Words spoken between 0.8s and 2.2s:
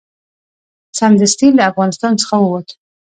سمدستي له افغانستان